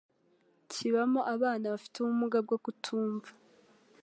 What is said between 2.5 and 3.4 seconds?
kutumva